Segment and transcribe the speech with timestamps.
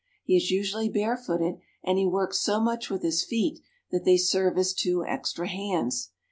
[0.23, 3.59] He is usually barefooted, and he works so much with his feet
[3.91, 6.09] that they serve as two extra hands.